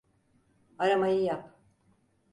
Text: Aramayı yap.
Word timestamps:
Aramayı 0.79 1.23
yap. 1.23 1.59